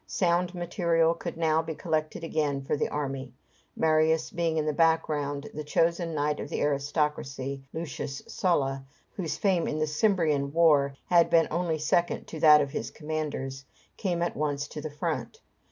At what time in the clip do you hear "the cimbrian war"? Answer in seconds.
9.77-10.95